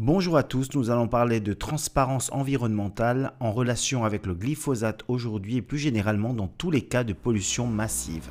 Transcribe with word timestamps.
Bonjour 0.00 0.36
à 0.36 0.42
tous, 0.42 0.70
nous 0.74 0.90
allons 0.90 1.06
parler 1.06 1.38
de 1.38 1.52
transparence 1.52 2.28
environnementale 2.32 3.32
en 3.38 3.52
relation 3.52 4.04
avec 4.04 4.26
le 4.26 4.34
glyphosate 4.34 5.04
aujourd'hui 5.06 5.58
et 5.58 5.62
plus 5.62 5.78
généralement 5.78 6.34
dans 6.34 6.48
tous 6.48 6.72
les 6.72 6.82
cas 6.82 7.04
de 7.04 7.12
pollution 7.12 7.68
massive. 7.68 8.28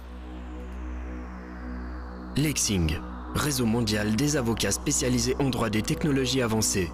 Lexing, 2.36 2.98
réseau 3.34 3.66
mondial 3.66 4.18
des 4.18 4.36
avocats 4.36 4.74
spécialisés 4.74 5.38
en 5.40 5.50
droit 5.50 5.70
des 5.70 5.82
technologies 5.82 6.42
avancées. 6.42 6.92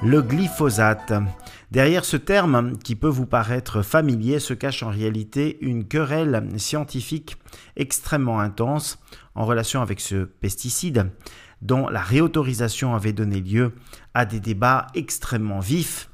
Le 0.00 0.22
glyphosate. 0.22 1.12
Derrière 1.70 2.06
ce 2.06 2.16
terme, 2.16 2.78
qui 2.78 2.96
peut 2.96 3.08
vous 3.08 3.26
paraître 3.26 3.82
familier, 3.82 4.38
se 4.40 4.54
cache 4.54 4.82
en 4.82 4.88
réalité 4.88 5.58
une 5.60 5.84
querelle 5.84 6.48
scientifique 6.56 7.36
extrêmement 7.76 8.40
intense 8.40 8.98
en 9.34 9.44
relation 9.44 9.82
avec 9.82 10.00
ce 10.00 10.24
pesticide, 10.24 11.10
dont 11.60 11.88
la 11.88 12.00
réautorisation 12.00 12.94
avait 12.94 13.12
donné 13.12 13.40
lieu 13.40 13.72
à 14.14 14.24
des 14.24 14.40
débats 14.40 14.86
extrêmement 14.94 15.60
vifs, 15.60 16.08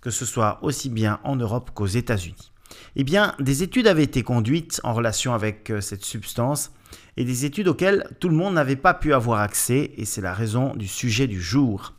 que 0.00 0.08
ce 0.10 0.24
soit 0.24 0.58
aussi 0.62 0.88
bien 0.88 1.20
en 1.22 1.36
Europe 1.36 1.70
qu'aux 1.74 1.86
États-Unis. 1.86 2.52
Eh 2.96 3.04
bien, 3.04 3.34
des 3.38 3.62
études 3.62 3.86
avaient 3.86 4.04
été 4.04 4.22
conduites 4.22 4.80
en 4.84 4.94
relation 4.94 5.34
avec 5.34 5.70
euh, 5.70 5.80
cette 5.80 6.04
substance 6.04 6.72
et 7.16 7.24
des 7.24 7.44
études 7.44 7.68
auxquelles 7.68 8.08
tout 8.20 8.28
le 8.28 8.36
monde 8.36 8.54
n'avait 8.54 8.74
pas 8.74 8.94
pu 8.94 9.12
avoir 9.12 9.40
accès, 9.40 9.92
et 9.96 10.04
c'est 10.04 10.20
la 10.20 10.32
raison 10.32 10.74
du 10.74 10.88
sujet 10.88 11.26
du 11.26 11.40
jour. 11.40 11.92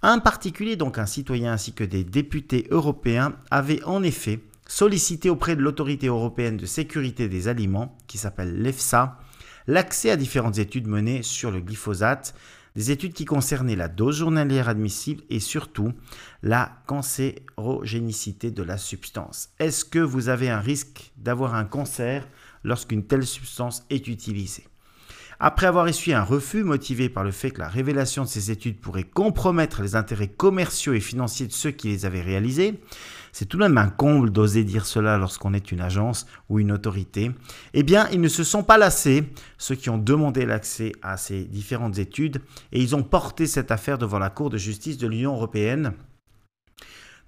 Un 0.00 0.20
particulier, 0.20 0.76
donc 0.76 0.96
un 0.96 1.06
citoyen 1.06 1.52
ainsi 1.52 1.72
que 1.72 1.82
des 1.82 2.04
députés 2.04 2.68
européens, 2.70 3.34
avaient 3.50 3.82
en 3.82 4.04
effet 4.04 4.38
sollicité 4.68 5.28
auprès 5.28 5.56
de 5.56 5.60
l'autorité 5.62 6.06
européenne 6.06 6.56
de 6.56 6.66
sécurité 6.66 7.28
des 7.28 7.48
aliments, 7.48 7.98
qui 8.06 8.16
s'appelle 8.16 8.62
l'EFSA, 8.62 9.18
l'accès 9.66 10.10
à 10.12 10.16
différentes 10.16 10.58
études 10.58 10.86
menées 10.86 11.24
sur 11.24 11.50
le 11.50 11.60
glyphosate, 11.60 12.34
des 12.76 12.92
études 12.92 13.12
qui 13.12 13.24
concernaient 13.24 13.74
la 13.74 13.88
dose 13.88 14.18
journalière 14.18 14.68
admissible 14.68 15.24
et 15.30 15.40
surtout 15.40 15.92
la 16.44 16.80
cancérogénicité 16.86 18.52
de 18.52 18.62
la 18.62 18.78
substance. 18.78 19.48
Est-ce 19.58 19.84
que 19.84 19.98
vous 19.98 20.28
avez 20.28 20.48
un 20.48 20.60
risque 20.60 21.10
d'avoir 21.16 21.56
un 21.56 21.64
cancer 21.64 22.28
lorsqu'une 22.62 23.04
telle 23.04 23.26
substance 23.26 23.84
est 23.90 24.06
utilisée? 24.06 24.67
Après 25.40 25.66
avoir 25.66 25.86
essuyé 25.86 26.16
un 26.16 26.24
refus 26.24 26.64
motivé 26.64 27.08
par 27.08 27.22
le 27.22 27.30
fait 27.30 27.50
que 27.50 27.60
la 27.60 27.68
révélation 27.68 28.24
de 28.24 28.28
ces 28.28 28.50
études 28.50 28.80
pourrait 28.80 29.04
compromettre 29.04 29.82
les 29.82 29.94
intérêts 29.94 30.28
commerciaux 30.28 30.94
et 30.94 31.00
financiers 31.00 31.46
de 31.46 31.52
ceux 31.52 31.70
qui 31.70 31.88
les 31.88 32.06
avaient 32.06 32.22
réalisées, 32.22 32.80
c'est 33.30 33.44
tout 33.44 33.56
de 33.56 33.62
même 33.62 33.78
un 33.78 33.88
comble 33.88 34.30
d'oser 34.30 34.64
dire 34.64 34.86
cela 34.86 35.16
lorsqu'on 35.16 35.54
est 35.54 35.70
une 35.70 35.80
agence 35.80 36.26
ou 36.48 36.58
une 36.58 36.72
autorité, 36.72 37.30
eh 37.72 37.82
bien 37.84 38.08
ils 38.10 38.20
ne 38.20 38.28
se 38.28 38.42
sont 38.42 38.64
pas 38.64 38.78
lassés, 38.78 39.24
ceux 39.58 39.76
qui 39.76 39.90
ont 39.90 39.98
demandé 39.98 40.44
l'accès 40.44 40.92
à 41.02 41.16
ces 41.16 41.44
différentes 41.44 41.98
études, 41.98 42.40
et 42.72 42.80
ils 42.80 42.96
ont 42.96 43.04
porté 43.04 43.46
cette 43.46 43.70
affaire 43.70 43.98
devant 43.98 44.18
la 44.18 44.30
Cour 44.30 44.50
de 44.50 44.58
justice 44.58 44.98
de 44.98 45.06
l'Union 45.06 45.34
européenne 45.34 45.92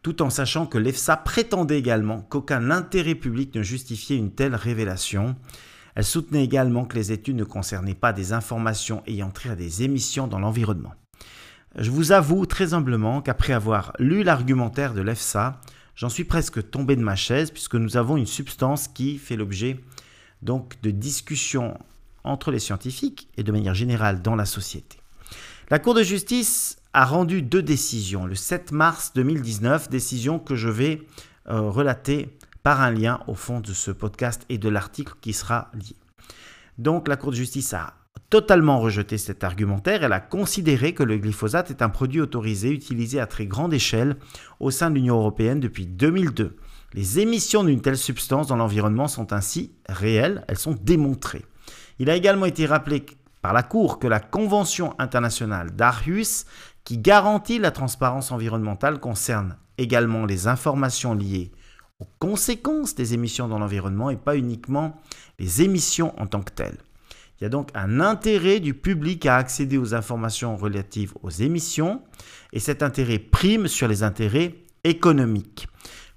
tout 0.02 0.22
en 0.22 0.30
sachant 0.30 0.66
que 0.66 0.78
l'EFSA 0.78 1.18
prétendait 1.18 1.78
également 1.78 2.22
qu'aucun 2.22 2.70
intérêt 2.70 3.14
public 3.14 3.54
ne 3.54 3.62
justifiait 3.62 4.16
une 4.16 4.32
telle 4.32 4.54
révélation. 4.54 5.36
Elle 6.00 6.06
soutenait 6.06 6.42
également 6.42 6.86
que 6.86 6.96
les 6.96 7.12
études 7.12 7.36
ne 7.36 7.44
concernaient 7.44 7.92
pas 7.92 8.14
des 8.14 8.32
informations 8.32 9.02
ayant 9.06 9.28
trait 9.28 9.50
à 9.50 9.54
des 9.54 9.82
émissions 9.82 10.28
dans 10.28 10.38
l'environnement. 10.38 10.94
Je 11.76 11.90
vous 11.90 12.12
avoue 12.12 12.46
très 12.46 12.72
humblement 12.72 13.20
qu'après 13.20 13.52
avoir 13.52 13.92
lu 13.98 14.22
l'argumentaire 14.22 14.94
de 14.94 15.02
l'EFSA, 15.02 15.60
j'en 15.94 16.08
suis 16.08 16.24
presque 16.24 16.70
tombé 16.70 16.96
de 16.96 17.02
ma 17.02 17.16
chaise 17.16 17.50
puisque 17.50 17.74
nous 17.74 17.98
avons 17.98 18.16
une 18.16 18.24
substance 18.24 18.88
qui 18.88 19.18
fait 19.18 19.36
l'objet 19.36 19.78
donc 20.40 20.80
de 20.80 20.90
discussions 20.90 21.76
entre 22.24 22.50
les 22.50 22.60
scientifiques 22.60 23.28
et 23.36 23.42
de 23.42 23.52
manière 23.52 23.74
générale 23.74 24.22
dans 24.22 24.36
la 24.36 24.46
société. 24.46 24.96
La 25.68 25.78
Cour 25.78 25.92
de 25.92 26.02
justice 26.02 26.78
a 26.94 27.04
rendu 27.04 27.42
deux 27.42 27.62
décisions 27.62 28.24
le 28.24 28.36
7 28.36 28.72
mars 28.72 29.12
2019, 29.14 29.90
décision 29.90 30.38
que 30.38 30.56
je 30.56 30.70
vais 30.70 31.02
euh, 31.50 31.68
relater 31.68 32.38
par 32.62 32.80
un 32.80 32.90
lien 32.90 33.20
au 33.26 33.34
fond 33.34 33.60
de 33.60 33.72
ce 33.72 33.90
podcast 33.90 34.44
et 34.48 34.58
de 34.58 34.68
l'article 34.68 35.14
qui 35.20 35.32
sera 35.32 35.70
lié. 35.74 35.96
Donc 36.78 37.08
la 37.08 37.16
Cour 37.16 37.30
de 37.30 37.36
justice 37.36 37.74
a 37.74 37.94
totalement 38.30 38.80
rejeté 38.80 39.18
cet 39.18 39.44
argumentaire. 39.44 40.04
Elle 40.04 40.12
a 40.12 40.20
considéré 40.20 40.94
que 40.94 41.02
le 41.02 41.18
glyphosate 41.18 41.70
est 41.70 41.82
un 41.82 41.88
produit 41.88 42.20
autorisé 42.20 42.70
utilisé 42.70 43.20
à 43.20 43.26
très 43.26 43.46
grande 43.46 43.74
échelle 43.74 44.16
au 44.60 44.70
sein 44.70 44.90
de 44.90 44.94
l'Union 44.94 45.16
européenne 45.16 45.60
depuis 45.60 45.86
2002. 45.86 46.56
Les 46.92 47.20
émissions 47.20 47.64
d'une 47.64 47.82
telle 47.82 47.96
substance 47.96 48.48
dans 48.48 48.56
l'environnement 48.56 49.08
sont 49.08 49.32
ainsi 49.32 49.72
réelles, 49.88 50.44
elles 50.48 50.58
sont 50.58 50.76
démontrées. 50.80 51.44
Il 51.98 52.10
a 52.10 52.16
également 52.16 52.46
été 52.46 52.66
rappelé 52.66 53.04
par 53.42 53.52
la 53.52 53.62
Cour 53.62 53.98
que 53.98 54.06
la 54.06 54.20
Convention 54.20 54.94
internationale 54.98 55.70
d'Arhus, 55.70 56.44
qui 56.84 56.98
garantit 56.98 57.58
la 57.58 57.70
transparence 57.70 58.32
environnementale, 58.32 59.00
concerne 59.00 59.56
également 59.78 60.24
les 60.24 60.46
informations 60.46 61.14
liées 61.14 61.52
aux 62.00 62.08
conséquences 62.18 62.94
des 62.94 63.14
émissions 63.14 63.48
dans 63.48 63.58
l'environnement 63.58 64.10
et 64.10 64.16
pas 64.16 64.36
uniquement 64.36 65.00
les 65.38 65.62
émissions 65.62 66.18
en 66.20 66.26
tant 66.26 66.42
que 66.42 66.52
telles. 66.52 66.78
Il 67.40 67.44
y 67.44 67.46
a 67.46 67.50
donc 67.50 67.70
un 67.74 68.00
intérêt 68.00 68.60
du 68.60 68.74
public 68.74 69.24
à 69.26 69.36
accéder 69.36 69.78
aux 69.78 69.94
informations 69.94 70.56
relatives 70.56 71.14
aux 71.22 71.30
émissions 71.30 72.02
et 72.52 72.60
cet 72.60 72.82
intérêt 72.82 73.18
prime 73.18 73.66
sur 73.66 73.88
les 73.88 74.02
intérêts 74.02 74.56
économiques. 74.84 75.66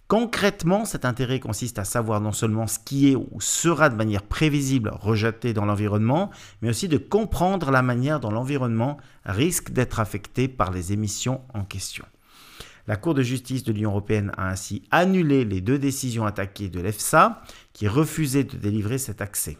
Concrètement, 0.10 0.84
cet 0.86 1.06
intérêt 1.06 1.40
consiste 1.40 1.80
à 1.80 1.86
savoir 1.86 2.20
non 2.20 2.34
seulement 2.34 2.68
ce 2.68 2.78
qui 2.78 3.10
est 3.10 3.16
ou 3.16 3.40
sera 3.40 3.90
de 3.90 3.96
manière 3.96 4.22
prévisible 4.22 4.92
rejeté 4.94 5.54
dans 5.54 5.66
l'environnement, 5.66 6.30
mais 6.62 6.70
aussi 6.70 6.88
de 6.88 6.98
comprendre 6.98 7.72
la 7.72 7.82
manière 7.82 8.20
dont 8.20 8.30
l'environnement 8.30 8.98
risque 9.26 9.72
d'être 9.72 10.00
affecté 10.00 10.48
par 10.48 10.72
les 10.72 10.92
émissions 10.92 11.42
en 11.54 11.64
question. 11.64 12.06
La 12.86 12.98
Cour 12.98 13.14
de 13.14 13.24
justice 13.24 13.64
de 13.64 13.72
l'Union 13.72 13.92
européenne 13.92 14.32
a 14.38 14.50
ainsi 14.50 14.84
annulé 14.92 15.46
les 15.46 15.62
deux 15.62 15.80
décisions 15.80 16.26
attaquées 16.26 16.68
de 16.68 16.82
l'EFSA 16.82 17.42
qui 17.72 17.88
refusait 17.88 18.44
de 18.44 18.58
délivrer 18.58 18.98
cet 18.98 19.22
accès. 19.22 19.58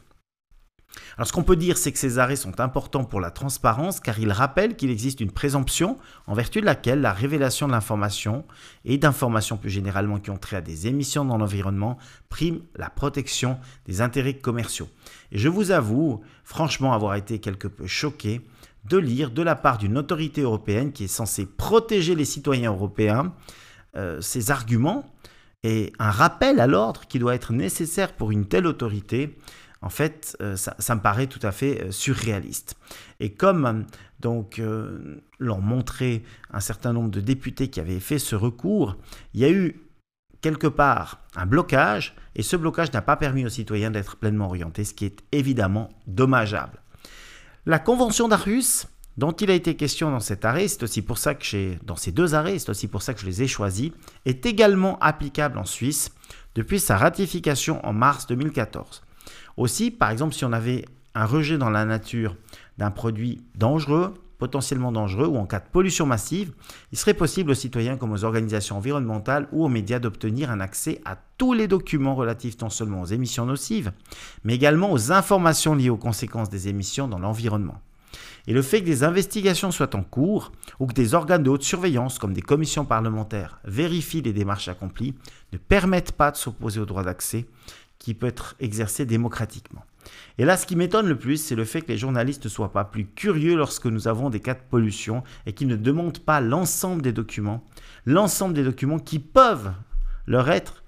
Alors 1.16 1.28
ce 1.28 1.34
qu'on 1.34 1.44
peut 1.44 1.56
dire, 1.56 1.78
c'est 1.78 1.92
que 1.92 1.98
ces 1.98 2.20
arrêts 2.20 2.36
sont 2.36 2.60
importants 2.60 3.06
pour 3.06 3.22
la 3.22 3.32
transparence 3.32 4.00
car 4.00 4.20
ils 4.20 4.32
rappellent 4.32 4.76
qu'il 4.76 4.92
existe 4.92 5.22
une 5.22 5.32
présomption 5.32 5.98
en 6.28 6.34
vertu 6.34 6.60
de 6.62 6.66
laquelle 6.66 7.02
la 7.02 7.14
révélation 7.14 7.68
de 7.68 7.72
l'information 7.72 8.46
et 8.86 8.98
d'informations 8.98 9.58
plus 9.58 9.70
généralement 9.70 10.20
qui 10.20 10.30
ont 10.30 10.38
trait 10.38 10.58
à 10.58 10.62
des 10.62 10.88
émissions 10.88 11.26
dans 11.26 11.38
l'environnement 11.38 11.98
prime 12.30 12.62
la 12.76 12.90
protection 12.90 13.58
des 13.86 14.02
intérêts 14.02 14.38
commerciaux. 14.38 14.90
Et 15.32 15.38
je 15.38 15.50
vous 15.50 15.72
avoue 15.72 16.22
franchement 16.44 16.94
avoir 16.94 17.16
été 17.16 17.40
quelque 17.40 17.68
peu 17.68 17.88
choqué 17.88 18.42
de 18.86 18.98
lire 18.98 19.32
de 19.32 19.42
la 19.42 19.56
part 19.56 19.78
d'une 19.78 19.98
autorité 19.98 20.42
européenne 20.42 20.92
qui 20.92 21.06
est 21.06 21.08
censée 21.08 21.46
protéger 21.46 22.16
les 22.16 22.26
citoyens 22.26 22.72
européens 22.72 23.34
euh, 23.96 24.20
ces 24.22 24.50
arguments 24.50 25.06
et 25.62 25.94
un 26.00 26.10
rappel 26.10 26.60
à 26.60 26.66
l'ordre 26.66 27.06
qui 27.08 27.20
doit 27.20 27.36
être 27.36 27.54
nécessaire 27.54 28.14
pour 28.14 28.32
une 28.32 28.48
telle 28.48 28.66
autorité. 28.66 29.38
En 29.84 29.90
fait, 29.90 30.36
euh, 30.42 30.56
ça, 30.56 30.96
me 30.96 31.00
paraît 31.02 31.28
tout 31.28 31.40
à 31.44 31.52
fait 31.52 31.84
euh, 31.84 31.92
surréaliste. 31.92 32.76
Et 33.20 33.34
comme 33.34 33.86
l'ont 34.24 35.62
montré 35.62 36.24
un 36.52 36.60
certain 36.60 36.92
nombre 36.92 37.12
de 37.12 37.20
députés 37.20 37.70
qui 37.70 37.80
avaient 37.80 38.00
fait 38.00 38.20
ce 38.20 38.36
recours, 38.36 38.98
il 39.36 39.42
y 39.42 39.46
a 39.46 39.52
eu 39.52 39.80
quelque 40.42 40.68
part 40.68 41.22
un 41.36 41.46
blocage, 41.46 42.16
et 42.36 42.42
ce 42.42 42.56
blocage 42.56 42.92
n'a 42.94 43.02
pas 43.02 43.16
permis 43.16 43.46
aux 43.46 43.50
citoyens 43.50 43.92
d'être 43.92 44.18
pleinement 44.18 44.48
orientés, 44.48 44.86
ce 44.86 44.94
qui 44.94 45.06
est 45.06 45.24
évidemment 45.32 45.90
dommageable. 46.08 46.83
La 47.66 47.80
convention 47.80 48.28
d'Arhus, 48.28 48.88
dont 49.18 49.32
il 49.32 49.50
a 49.50 49.54
été 49.54 49.76
question 49.76 50.12
dans 50.12 50.20
cet 50.20 50.44
arrêt, 50.44 50.68
c'est 50.68 50.84
aussi 50.84 51.02
pour 51.02 51.18
ça 51.18 51.34
que 51.34 51.82
dans 51.86 51.96
ces 51.96 52.12
deux 52.12 52.36
arrêts, 52.36 52.60
c'est 52.60 52.70
aussi 52.70 52.90
pour 52.90 53.02
ça 53.02 53.14
que 53.14 53.22
je 53.22 53.26
les 53.26 53.42
ai 53.42 53.48
choisis, 53.48 53.92
est 54.26 54.46
également 54.46 55.00
applicable 55.00 55.58
en 55.58 55.64
Suisse 55.64 56.12
depuis 56.56 56.82
sa 56.82 56.98
ratification 56.98 57.80
en 57.86 57.94
mars 57.94 58.28
2014. 58.28 59.02
Aussi, 59.56 59.92
par 59.92 60.10
exemple, 60.10 60.34
si 60.34 60.44
on 60.44 60.52
avait 60.52 60.84
un 61.16 61.26
rejet 61.26 61.58
dans 61.58 61.70
la 61.70 61.86
nature 61.86 62.36
d'un 62.78 62.92
produit 62.92 63.42
dangereux, 63.56 64.14
potentiellement 64.44 64.92
dangereux 64.92 65.28
ou 65.28 65.38
en 65.38 65.46
cas 65.46 65.62
de 65.62 65.70
pollution 65.72 66.06
massive, 66.06 66.52
il 66.92 66.98
serait 66.98 67.14
possible 67.14 67.52
aux 67.52 67.54
citoyens 67.56 67.96
comme 67.96 68.12
aux 68.12 68.26
organisations 68.26 68.76
environnementales 68.76 69.48
ou 69.54 69.64
aux 69.64 69.70
médias 69.70 70.00
d'obtenir 70.00 70.52
un 70.52 70.60
accès 70.60 71.00
à 71.06 71.18
tous 71.38 71.54
les 71.54 71.70
documents 71.70 72.14
relatifs 72.14 72.60
non 72.60 72.70
seulement 72.70 73.04
aux 73.04 73.06
émissions 73.06 73.46
nocives, 73.46 73.94
mais 74.44 74.54
également 74.54 74.92
aux 74.92 75.14
informations 75.14 75.76
liées 75.76 75.90
aux 75.90 75.96
conséquences 75.96 76.50
des 76.50 76.68
émissions 76.68 77.08
dans 77.08 77.20
l'environnement. 77.20 77.80
Et 78.46 78.52
le 78.52 78.62
fait 78.62 78.82
que 78.82 78.86
des 78.86 79.06
investigations 79.06 79.72
soient 79.72 79.96
en 79.96 80.04
cours 80.04 80.52
ou 80.78 80.88
que 80.88 80.94
des 80.94 81.14
organes 81.14 81.44
de 81.44 81.50
haute 81.50 81.64
surveillance 81.64 82.20
comme 82.20 82.34
des 82.34 82.42
commissions 82.42 82.84
parlementaires 82.84 83.62
vérifient 83.64 84.24
les 84.24 84.34
démarches 84.34 84.68
accomplies 84.68 85.16
ne 85.54 85.58
permettent 85.58 86.12
pas 86.12 86.32
de 86.32 86.36
s'opposer 86.36 86.82
au 86.82 86.86
droit 86.86 87.04
d'accès 87.04 87.46
qui 87.98 88.14
peut 88.14 88.28
être 88.28 88.56
exercé 88.60 89.06
démocratiquement. 89.06 89.86
Et 90.38 90.46
là, 90.46 90.58
ce 90.58 90.66
qui 90.66 90.76
m'étonne 90.76 91.08
le 91.08 91.18
plus, 91.18 91.38
c'est 91.38 91.56
le 91.56 91.66
fait 91.66 91.82
que 91.82 91.92
les 91.92 91.98
journalistes 91.98 92.46
ne 92.46 92.50
soient 92.50 92.72
pas 92.72 92.86
plus 92.86 93.06
curieux 93.06 93.56
lorsque 93.56 93.86
nous 93.86 94.08
avons 94.08 94.30
des 94.30 94.40
cas 94.40 94.54
de 94.54 94.62
pollution 94.70 95.24
et 95.46 95.54
qu'ils 95.54 95.68
ne 95.68 95.76
demandent 95.76 96.20
pas 96.20 96.42
l'ensemble 96.42 97.02
des 97.02 97.14
documents, 97.14 97.64
l'ensemble 98.06 98.54
des 98.54 98.64
documents 98.64 99.00
qui 99.00 99.20
peuvent 99.20 99.74
leur 100.26 100.50
être 100.50 100.84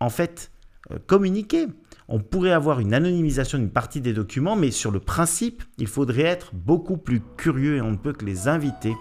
en 0.00 0.10
fait 0.10 0.50
euh, 0.90 0.98
communiqués. 1.06 1.66
On 2.08 2.20
pourrait 2.20 2.52
avoir 2.52 2.80
une 2.80 2.94
anonymisation 2.94 3.58
d'une 3.58 3.70
partie 3.70 4.00
des 4.00 4.14
documents, 4.14 4.56
mais 4.56 4.70
sur 4.70 4.90
le 4.90 5.00
principe, 5.00 5.62
il 5.76 5.86
faudrait 5.86 6.22
être 6.22 6.54
beaucoup 6.54 6.96
plus 6.96 7.20
curieux 7.36 7.76
et 7.76 7.80
on 7.82 7.90
ne 7.90 7.96
peut 7.96 8.14
que 8.14 8.24
les 8.24 8.48
inviter 8.48 8.94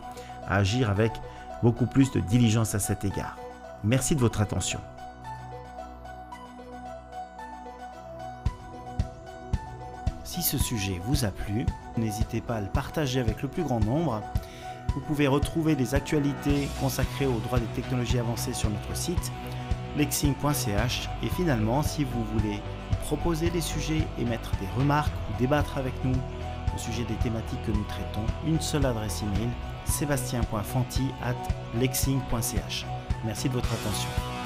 à 0.45 0.57
agir 0.57 0.89
avec 0.89 1.11
beaucoup 1.63 1.85
plus 1.85 2.11
de 2.11 2.19
diligence 2.19 2.75
à 2.75 2.79
cet 2.79 3.05
égard. 3.05 3.37
Merci 3.83 4.15
de 4.15 4.19
votre 4.19 4.41
attention. 4.41 4.79
Si 10.37 10.43
ce 10.43 10.59
sujet 10.59 11.01
vous 11.03 11.25
a 11.25 11.29
plu, 11.29 11.65
n'hésitez 11.97 12.41
pas 12.41 12.57
à 12.57 12.61
le 12.61 12.67
partager 12.67 13.19
avec 13.19 13.41
le 13.41 13.47
plus 13.47 13.63
grand 13.63 13.79
nombre. 13.79 14.21
Vous 14.93 14.99
pouvez 14.99 15.25
retrouver 15.25 15.75
des 15.75 15.95
actualités 15.95 16.67
consacrées 16.79 17.25
aux 17.25 17.39
droits 17.39 17.59
des 17.59 17.65
technologies 17.73 18.19
avancées 18.19 18.53
sur 18.53 18.69
notre 18.69 18.95
site 18.95 19.31
lexing.ch 19.97 21.09
et 21.23 21.29
finalement 21.29 21.81
si 21.81 22.03
vous 22.03 22.23
voulez 22.35 22.61
proposer 23.01 23.49
des 23.49 23.61
sujets, 23.61 24.03
émettre 24.19 24.51
des 24.61 24.67
remarques 24.79 25.11
ou 25.31 25.39
débattre 25.39 25.79
avec 25.79 25.95
nous 26.05 26.13
au 26.75 26.77
sujet 26.77 27.03
des 27.05 27.15
thématiques 27.15 27.63
que 27.65 27.71
nous 27.71 27.85
traitons, 27.85 28.25
une 28.45 28.61
seule 28.61 28.85
adresse 28.85 29.23
email 29.23 29.49
sébastien.fanti 29.85 31.07
at 31.23 31.79
lexing.ch. 31.79 32.85
Merci 33.25 33.49
de 33.49 33.53
votre 33.55 33.73
attention. 33.73 34.36